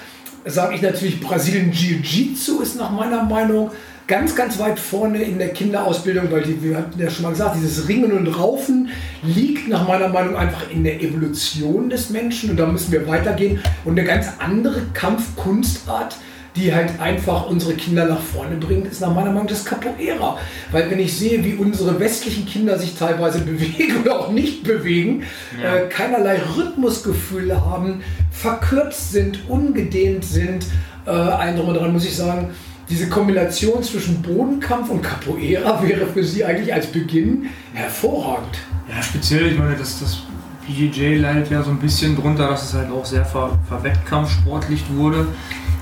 [0.50, 3.70] sage ich natürlich, Brasilien Jiu-Jitsu ist nach meiner Meinung
[4.06, 7.56] ganz, ganz weit vorne in der Kinderausbildung, weil die, wir hatten ja schon mal gesagt,
[7.56, 8.88] dieses Ringen und Raufen
[9.22, 13.61] liegt nach meiner Meinung einfach in der Evolution des Menschen und da müssen wir weitergehen.
[13.84, 16.16] Und eine ganz andere Kampfkunstart,
[16.59, 20.37] die halt einfach unsere Kinder nach vorne bringt, ist nach meiner Meinung das Capoeira.
[20.73, 25.23] Weil wenn ich sehe, wie unsere westlichen Kinder sich teilweise bewegen oder auch nicht bewegen,
[25.62, 25.77] Ja.
[25.77, 30.66] äh, keinerlei Rhythmusgefühle haben, verkürzt sind, ungedehnt sind,
[31.07, 32.51] äh, ein drum und dran muss ich sagen,
[32.90, 38.59] diese Kombination zwischen Bodenkampf und Capoeira wäre für sie eigentlich als Beginn hervorragend.
[38.88, 40.18] Ja, speziell, ich meine, das, das
[40.66, 45.27] BJJ leidet ja so ein bisschen drunter, dass es halt auch sehr ver, verwettkampfsportlich wurde.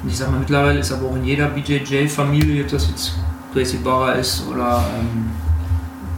[0.03, 3.15] Und ich sag mal, mittlerweile ist aber auch in jeder BJJ-Familie, ob das jetzt
[3.53, 5.31] Gracie Barra ist oder ähm,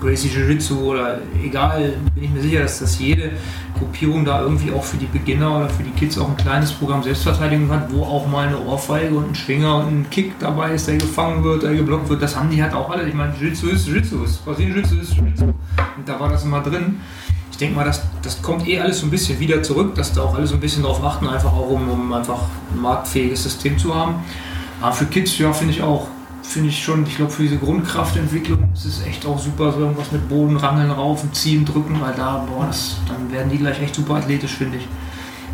[0.01, 3.33] Gracie Jiu-Jitsu oder egal, bin ich mir sicher, dass das jede
[3.79, 7.03] Gruppierung da irgendwie auch für die Beginner oder für die Kids auch ein kleines Programm
[7.03, 10.87] Selbstverteidigung hat, wo auch mal eine Ohrfeige und ein Schwinger und ein Kick dabei ist,
[10.87, 12.23] der gefangen wird, der geblockt wird.
[12.23, 13.09] Das haben die halt auch alle.
[13.09, 15.45] Ich meine, Jiu-Jitsu ist Jiu-Jitsu, Brasilien Jiu-Jitsu ist Jiu-Jitsu.
[15.45, 17.01] Und da war das immer drin.
[17.59, 20.23] Ich denke mal, das, das kommt eh alles so ein bisschen wieder zurück, dass da
[20.23, 22.38] auch alle so ein bisschen drauf achten, einfach auch um, um einfach
[22.73, 24.23] ein marktfähiges System zu haben.
[24.81, 26.07] Aber für Kids, ja, finde ich auch,
[26.44, 30.12] finde ich schon, ich glaube, für diese Grundkraftentwicklung ist es echt auch super, so irgendwas
[30.12, 33.97] mit Boden, Rangeln, Raufen, Ziehen, Drücken, weil da, boah, das, dann werden die gleich echt
[33.97, 34.87] super athletisch, finde ich.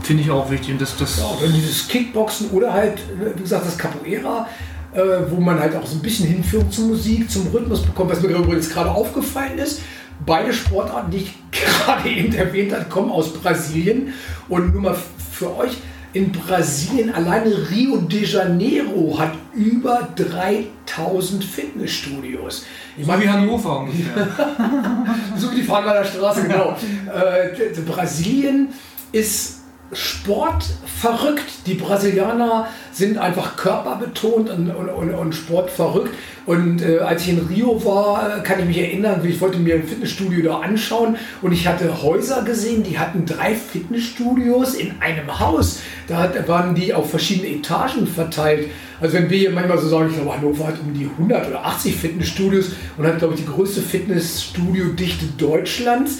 [0.02, 0.72] Finde ich auch wichtig.
[0.72, 2.98] Und das, das, Ja, und dieses Kickboxen oder halt,
[3.34, 4.46] wie gesagt, das Capoeira,
[4.92, 8.20] äh, wo man halt auch so ein bisschen Hinführung zur Musik, zum Rhythmus bekommt, was
[8.20, 9.80] mir übrigens gerade aufgefallen ist.
[10.26, 14.14] Beide Sportarten, die ich gerade eben erwähnt habe, kommen aus Brasilien.
[14.48, 14.96] Und nur mal
[15.32, 15.76] für euch,
[16.14, 22.64] in Brasilien alleine Rio de Janeiro hat über 3000 Fitnessstudios.
[22.96, 24.28] Ich so wie Hannover ungefähr.
[25.36, 26.76] so wie die der Straße, genau.
[27.12, 28.68] äh, Brasilien
[29.10, 29.63] ist
[29.94, 31.66] sportverrückt.
[31.66, 36.10] Die Brasilianer sind einfach körperbetont und, und, und, und sportverrückt.
[36.46, 39.76] Und äh, als ich in Rio war, äh, kann ich mich erinnern, ich wollte mir
[39.76, 45.40] ein Fitnessstudio da anschauen und ich hatte Häuser gesehen, die hatten drei Fitnessstudios in einem
[45.40, 45.80] Haus.
[46.06, 48.68] Da waren die auf verschiedenen Etagen verteilt.
[49.00, 51.64] Also wenn wir hier manchmal so sagen, ich glaube Hannover hat um die 100 oder
[51.64, 56.18] 80 Fitnessstudios und hat glaube ich die größte Fitnessstudio-Dichte Deutschlands.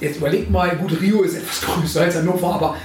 [0.00, 2.76] Jetzt überlegt mal, gut, Rio ist etwas größer als Hannover, aber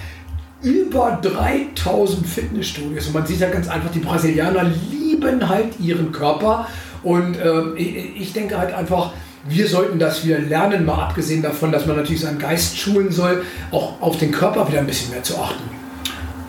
[0.61, 3.07] über 3000 Fitnessstudios.
[3.07, 6.67] Und man sieht ja ganz einfach, die Brasilianer lieben halt ihren Körper.
[7.03, 9.11] Und ähm, ich, denke halt einfach,
[9.47, 13.43] wir sollten das wieder lernen, mal abgesehen davon, dass man natürlich seinen Geist schulen soll,
[13.71, 15.63] auch auf den Körper wieder ein bisschen mehr zu achten.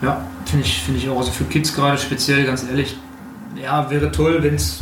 [0.03, 1.19] Ja, finde ich, find ich auch.
[1.19, 2.97] Also für Kids gerade speziell, ganz ehrlich,
[3.63, 4.81] ja, wäre toll, wenn es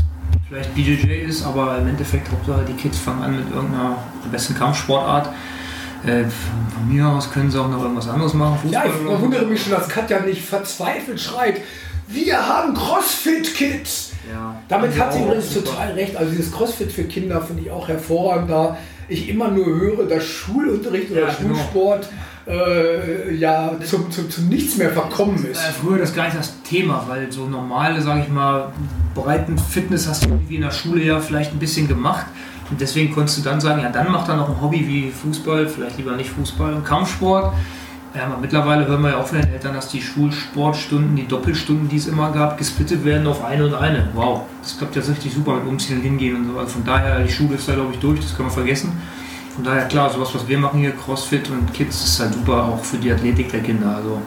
[0.49, 3.99] vielleicht BJJ ist, aber im Endeffekt Hauptsache die Kids fangen an mit irgendeiner
[4.33, 5.31] besten Kampfsportart.
[6.07, 8.71] Äh, von mir aus können sie auch noch irgendwas anderes machen.
[8.71, 9.23] Ja, Fußball ich oder so.
[9.23, 11.61] wundere mich schon, dass Katja nicht verzweifelt schreit.
[12.07, 14.13] Wir haben Crossfit-Kids!
[14.31, 16.17] Ja, Damit hat sie übrigens total recht.
[16.17, 18.77] Also dieses Crossfit für Kinder finde ich auch hervorragend, da
[19.09, 21.55] ich immer nur höre, dass Schulunterricht oder Ja, genau.
[21.55, 22.09] Schulsport
[22.47, 25.59] äh, ja zum, zum, zum Nichts mehr verkommen ist.
[25.59, 28.73] Äh, früher das gar nicht das Thema, weil so normale, sage ich mal,
[29.15, 32.27] breiten Fitness hast du irgendwie in der Schule ja vielleicht ein bisschen gemacht.
[32.71, 35.69] Und deswegen konntest du dann sagen, ja, dann mach da noch ein Hobby wie Fußball,
[35.69, 37.55] vielleicht lieber nicht Fußball und Kampfsport.
[38.15, 41.89] Ja, aber mittlerweile hören wir ja auch von den Eltern, dass die Schulsportstunden, die Doppelstunden,
[41.89, 44.09] die es immer gab, gesplittet werden auf eine und eine.
[44.15, 46.59] Wow, das klappt ja richtig super mit Umziehen Hingehen und so.
[46.59, 48.93] Also von daher, die Schule ist da glaube ich durch, das kann man vergessen.
[49.55, 52.83] Von daher, klar, sowas, was wir machen hier, Crossfit und Kids, ist halt super auch
[52.83, 53.97] für die Athletik der Kinder.
[53.97, 54.23] Also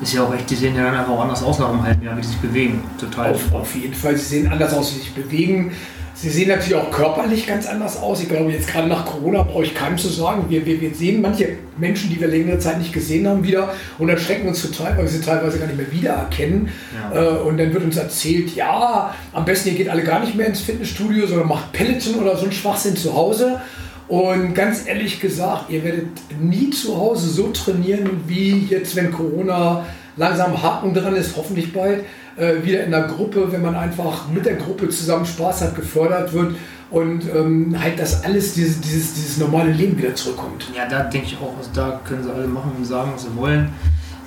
[0.00, 2.02] ist ja auch echt, die sehen ja dann einfach auch anders aus nach einem halben
[2.02, 2.82] Jahr, wie sie sich bewegen.
[2.98, 3.32] Total.
[3.32, 5.72] Auf, auf jeden Fall, sie sehen anders aus, wie sie sich bewegen.
[6.16, 8.22] Sie sehen natürlich auch körperlich ganz anders aus.
[8.22, 10.44] Ich glaube, jetzt gerade nach Corona brauche ich keinem zu sagen.
[10.48, 14.08] Wir, wir, wir sehen manche Menschen, die wir längere Zeit nicht gesehen haben, wieder und
[14.08, 16.68] erschrecken uns total, weil wir sie teilweise gar nicht mehr wiedererkennen.
[17.12, 17.20] Ja.
[17.20, 20.46] Äh, und dann wird uns erzählt, ja, am besten ihr geht alle gar nicht mehr
[20.46, 23.60] ins Fitnessstudio, sondern macht Peloton oder so ein Schwachsinn zu Hause.
[24.06, 26.06] Und ganz ehrlich gesagt, ihr werdet
[26.40, 29.84] nie zu Hause so trainieren, wie jetzt, wenn Corona
[30.16, 32.04] langsam Haken dran ist, hoffentlich bald,
[32.36, 36.32] äh, wieder in der Gruppe, wenn man einfach mit der Gruppe zusammen Spaß hat, gefördert
[36.32, 36.54] wird
[36.90, 40.68] und ähm, halt das alles, dieses, dieses, dieses normale Leben wieder zurückkommt.
[40.76, 43.36] Ja, da denke ich auch, also da können sie alle machen und sagen, was sie
[43.36, 43.70] wollen.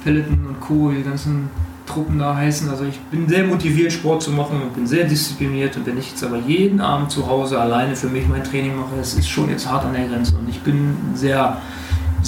[0.03, 1.49] Peloton und Co., die ganzen
[1.85, 2.69] Truppen da heißen.
[2.69, 5.75] Also ich bin sehr motiviert, Sport zu machen und bin sehr diszipliniert.
[5.77, 8.95] Und wenn ich jetzt aber jeden Abend zu Hause alleine für mich mein Training mache,
[8.97, 10.35] das ist schon jetzt hart an der Grenze.
[10.37, 11.57] Und ich bin sehr,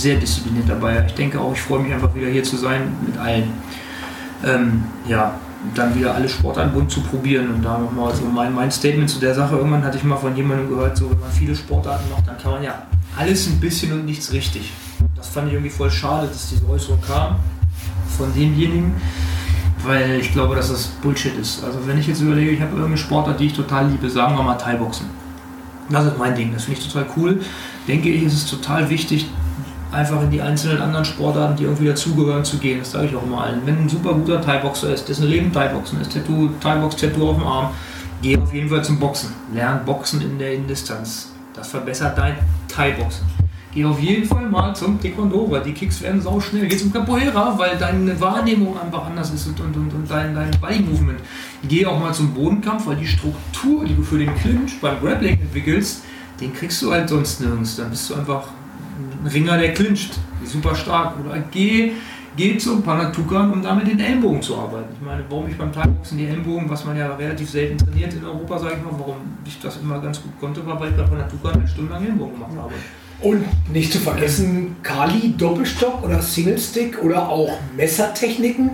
[0.02, 1.04] sehr diszipliniert dabei.
[1.08, 3.52] Ich denke auch, ich freue mich einfach wieder hier zu sein mit allen.
[4.46, 5.36] Ähm, ja,
[5.76, 9.20] dann wieder alle Sportarten bunt zu probieren und da nochmal so mein, mein Statement zu
[9.20, 9.58] der Sache.
[9.58, 12.52] Irgendwann hatte ich mal von jemandem gehört, so wenn man viele Sportarten macht, dann kann
[12.52, 12.84] man ja
[13.18, 14.72] alles ein bisschen und nichts richtig.
[15.16, 17.36] Das fand ich irgendwie voll schade, dass diese Äußerung kam
[18.18, 18.94] von demjenigen,
[19.84, 21.64] weil ich glaube, dass das Bullshit ist.
[21.64, 24.44] Also wenn ich jetzt überlege, ich habe irgendeine Sportart, die ich total liebe, sagen wir
[24.44, 25.08] mal Thai-Boxen.
[25.90, 27.42] Das ist mein Ding, das finde ich total cool.
[27.88, 29.26] Denke ich, ist es total wichtig,
[29.92, 32.80] einfach in die einzelnen anderen Sportarten, die irgendwie dazugehören, zu gehen.
[32.80, 33.62] Das sage ich auch immer allen.
[33.66, 37.72] Wenn ein super guter Thai-Boxer ist, dessen Leben Thai-Boxen ist, Tattoo, Thai-Box-Tattoo auf dem Arm,
[38.22, 39.34] geh auf jeden Fall zum Boxen.
[39.54, 41.32] Lern Boxen in der Indistanz.
[41.54, 42.36] Das verbessert dein
[42.68, 43.26] Thai-Boxen.
[43.72, 46.68] Geh auf jeden Fall mal zum Taekwondo, weil die Kicks werden sau schnell.
[46.68, 51.20] Geh zum Capoeira, weil deine Wahrnehmung einfach anders ist und, und, und, dein, dein Body-Movement.
[51.68, 55.40] Geh auch mal zum Bodenkampf, weil die Struktur, die du für den Clinch beim Grappling
[55.40, 56.04] entwickelst,
[56.42, 57.76] den kriegst du halt sonst nirgends.
[57.76, 58.59] Dann bist du einfach ein
[59.26, 60.18] Ringer, der clincht.
[60.46, 61.16] Super stark.
[61.20, 61.92] Oder geh,
[62.36, 64.90] geh zum Panatukan, um da mit den Ellbogen zu arbeiten.
[64.94, 68.24] Ich meine, warum ich beim Thai-Boxen die Ellbogen, was man ja relativ selten trainiert in
[68.24, 71.04] Europa, sage ich mal, warum ich das immer ganz gut konnte, war, weil ich bei
[71.04, 72.74] Panatukan eine Stunde lang Ellbogen gemacht habe.
[73.22, 78.72] Und nicht zu vergessen, Kali, Doppelstock oder Singlestick oder auch Messertechniken.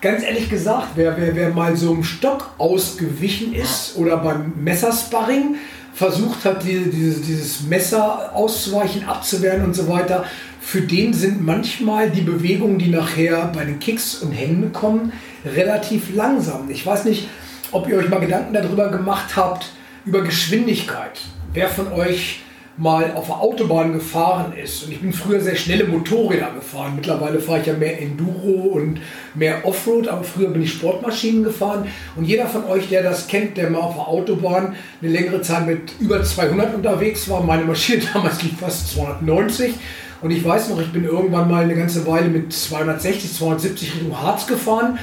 [0.00, 5.56] Ganz ehrlich gesagt, wer, wer, wer mal so einem Stock ausgewichen ist oder beim Messersparring
[5.92, 10.24] versucht hat, die, dieses, dieses Messer auszuweichen, abzuwehren und so weiter,
[10.60, 15.12] für den sind manchmal die Bewegungen, die nachher bei den Kicks und Händen kommen,
[15.44, 16.70] relativ langsam.
[16.70, 17.28] Ich weiß nicht,
[17.72, 19.70] ob ihr euch mal Gedanken darüber gemacht habt,
[20.04, 21.20] über Geschwindigkeit.
[21.52, 22.40] Wer von euch
[22.80, 24.84] mal auf der Autobahn gefahren ist.
[24.84, 26.94] Und ich bin früher sehr schnelle Motorräder gefahren.
[26.96, 29.00] Mittlerweile fahre ich ja mehr Enduro und
[29.34, 31.88] mehr Offroad, aber früher bin ich Sportmaschinen gefahren.
[32.16, 35.66] Und jeder von euch, der das kennt, der mal auf der Autobahn eine längere Zeit
[35.66, 39.74] mit über 200 unterwegs war, meine Maschine damals lief fast 290.
[40.22, 44.18] Und ich weiß noch, ich bin irgendwann mal eine ganze Weile mit 260, 270 Richtung
[44.18, 44.98] Harz gefahren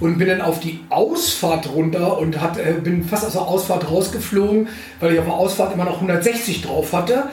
[0.00, 3.90] und bin dann auf die Ausfahrt runter und hat, äh, bin fast aus der Ausfahrt
[3.90, 7.24] rausgeflogen, weil ich auf der Ausfahrt immer noch 160 drauf hatte.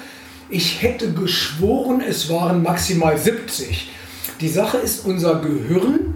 [0.50, 3.90] Ich hätte geschworen, es waren maximal 70.
[4.40, 6.16] Die Sache ist, unser Gehirn,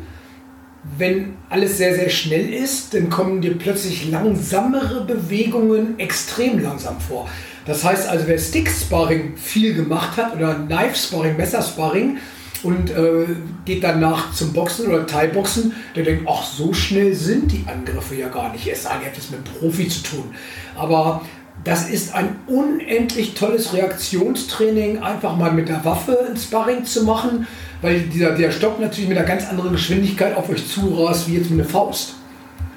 [0.97, 7.27] wenn alles sehr, sehr schnell ist, dann kommen dir plötzlich langsamere Bewegungen extrem langsam vor.
[7.65, 12.17] Das heißt also, wer Stick-Sparring viel gemacht hat oder Knife-Sparring, Messersparring,
[12.63, 13.25] und äh,
[13.65, 18.29] geht danach zum Boxen oder Thai-Boxen, der denkt, ach, so schnell sind die Angriffe ja
[18.29, 18.67] gar nicht.
[18.67, 20.35] Es sei denn, habt es mit Profi zu tun.
[20.75, 21.21] Aber
[21.63, 27.47] das ist ein unendlich tolles Reaktionstraining, einfach mal mit der Waffe ein Sparring zu machen,
[27.81, 31.49] weil dieser, der Stock natürlich mit einer ganz anderen Geschwindigkeit auf euch zurast, wie jetzt
[31.49, 32.15] mit einer Faust.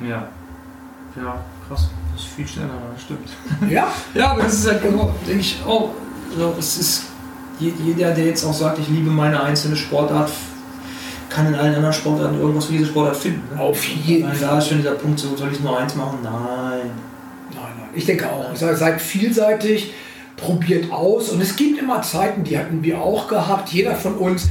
[0.07, 0.29] Ja.
[1.17, 1.89] Ja, krass.
[2.13, 3.29] Das ist viel schneller, das stimmt.
[3.71, 3.89] Ja?
[4.15, 5.91] Ja, das ist halt genau, denke ich auch.
[6.31, 7.03] Also es ist
[7.59, 10.31] jeder, der jetzt auch sagt, ich liebe meine einzelne Sportart,
[11.29, 13.55] kann in allen anderen Sportarten irgendwas für diese Sportart finden.
[13.55, 13.61] Ne?
[13.61, 14.39] Auf jeden Fall.
[14.41, 16.19] Da ist schon dieser Punkt, so soll ich nur eins machen?
[16.23, 16.33] Nein.
[16.33, 17.89] Nein, nein.
[17.95, 18.53] Ich denke auch.
[18.53, 19.93] Ich sage, seid vielseitig,
[20.37, 21.31] probiert aus.
[21.31, 23.71] Und es gibt immer Zeiten, die hatten wir auch gehabt.
[23.71, 24.49] Jeder von uns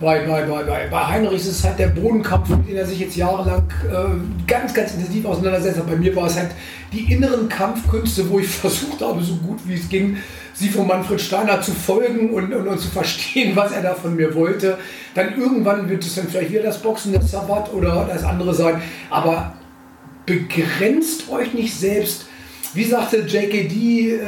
[0.00, 3.16] bei, bei, bei, bei, Heinrich ist es halt der Bodenkampf, mit dem er sich jetzt
[3.16, 5.78] jahrelang äh, ganz, ganz intensiv auseinandersetzt.
[5.78, 5.86] hat.
[5.86, 6.52] Bei mir war es halt
[6.90, 10.16] die inneren Kampfkünste, wo ich versucht habe, so gut wie es ging,
[10.54, 14.16] sie von Manfred Steiner zu folgen und, und, und, zu verstehen, was er da von
[14.16, 14.78] mir wollte.
[15.14, 18.80] Dann irgendwann wird es dann vielleicht wieder das Boxen, das Sabbat oder das andere sein.
[19.10, 19.52] Aber
[20.24, 22.24] begrenzt euch nicht selbst
[22.74, 24.24] wie sagte JKD-Gründer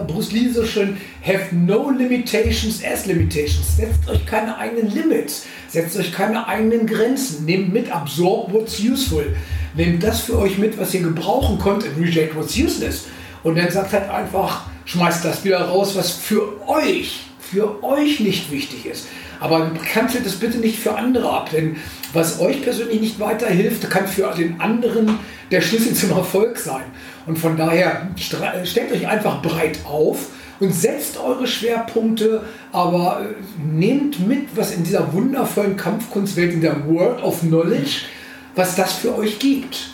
[0.00, 3.76] äh, Bruce Lee so schön, have no limitations as limitations.
[3.76, 7.44] Setzt euch keine eigenen Limits, setzt euch keine eigenen Grenzen.
[7.44, 9.34] Nehmt mit, absorb what's useful.
[9.74, 13.06] Nehmt das für euch mit, was ihr gebrauchen könnt, and reject what's useless.
[13.42, 18.52] Und dann sagt halt einfach, schmeißt das wieder raus, was für euch, für euch nicht
[18.52, 19.08] wichtig ist.
[19.40, 21.76] Aber kanzelt es bitte nicht für andere ab, denn
[22.12, 25.18] was euch persönlich nicht weiterhilft, kann für den anderen
[25.50, 26.84] der Schlüssel zum Erfolg sein.
[27.26, 30.28] Und von daher stellt euch einfach breit auf
[30.60, 36.86] und setzt eure Schwerpunkte, aber äh, nehmt mit, was in dieser wundervollen Kampfkunstwelt, in der
[36.86, 38.02] World of Knowledge,
[38.54, 39.90] was das für euch gibt.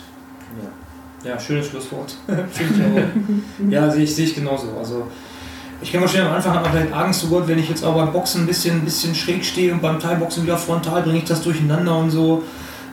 [1.23, 2.15] Ja, ja schönes Schlusswort.
[3.69, 4.69] ja, sehe ich, sehe ich genauso.
[4.77, 5.07] Also,
[5.81, 8.43] ich kann verstehen, am Anfang hat Angst, so Gott, wenn ich jetzt auch beim Boxen
[8.43, 11.97] ein bisschen, ein bisschen schräg stehe und beim Thai-Boxen wieder frontal, bringe ich das durcheinander
[11.97, 12.43] und so.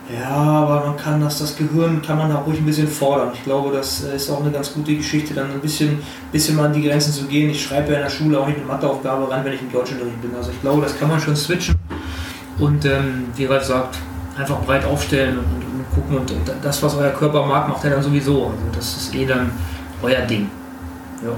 [0.09, 3.31] Ja, aber man kann das, das Gehirn kann man da ruhig ein bisschen fordern.
[3.33, 5.99] Ich glaube, das ist auch eine ganz gute Geschichte, dann ein bisschen,
[6.31, 7.49] bisschen mal an die Grenzen zu gehen.
[7.49, 10.21] Ich schreibe ja in der Schule auch nicht eine Matheaufgabe ran, wenn ich im Deutschunterricht
[10.21, 10.35] bin.
[10.35, 11.75] Also ich glaube, das kann man schon switchen.
[12.57, 13.97] Und ähm, wie Ralf sagt,
[14.37, 16.17] einfach breit aufstellen und, und, und gucken.
[16.17, 18.47] Und, und, das, was euer Körper mag, macht er dann sowieso.
[18.47, 19.51] Also das ist eh dann
[20.01, 20.49] euer Ding.
[21.23, 21.31] Ja.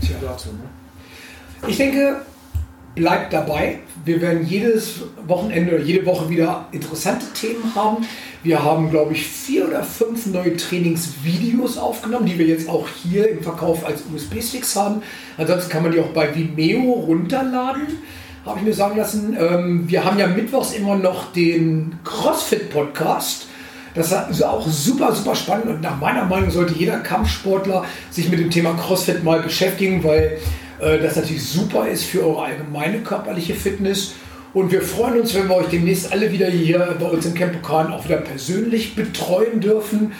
[0.00, 0.16] Tja.
[0.20, 1.68] Dazu, ne?
[1.68, 2.16] Ich denke,
[2.96, 3.78] bleibt dabei.
[4.04, 7.98] Wir werden jedes Wochenende oder jede Woche wieder interessante Themen haben.
[8.42, 13.28] Wir haben, glaube ich, vier oder fünf neue Trainingsvideos aufgenommen, die wir jetzt auch hier
[13.28, 15.02] im Verkauf als USB-Sticks haben.
[15.36, 17.82] Ansonsten kann man die auch bei Vimeo runterladen,
[18.44, 19.36] habe ich mir sagen lassen.
[19.38, 23.48] Ähm, wir haben ja mittwochs immer noch den CrossFit-Podcast.
[23.94, 28.38] Das ist auch super, super spannend und nach meiner Meinung sollte jeder Kampfsportler sich mit
[28.38, 30.38] dem Thema CrossFit mal beschäftigen, weil
[30.78, 34.14] das natürlich super ist für eure allgemeine körperliche Fitness.
[34.52, 37.60] Und wir freuen uns, wenn wir euch demnächst alle wieder hier bei uns im Camp
[37.60, 40.12] Pokal auch wieder persönlich betreuen dürfen.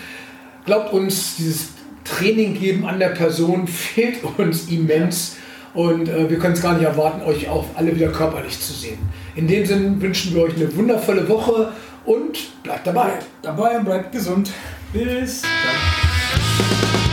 [0.66, 1.68] Glaubt uns, dieses
[2.04, 5.36] Training geben an der Person fehlt uns immens.
[5.74, 8.98] Und äh, wir können es gar nicht erwarten, euch auch alle wieder körperlich zu sehen.
[9.34, 11.72] In dem Sinne wünschen wir euch eine wundervolle Woche
[12.06, 13.10] und bleibt dabei.
[13.42, 14.50] Dabei und bleibt gesund.
[14.92, 17.05] Bis dann.